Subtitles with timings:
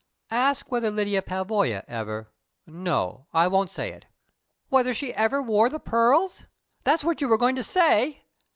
[0.31, 2.31] "Ask whether Lyda Pavoya ever
[2.65, 4.07] no, I won't say it!"
[4.69, 6.43] "Whether she ever wore the pearls?
[6.83, 8.23] That's what you were going to say!"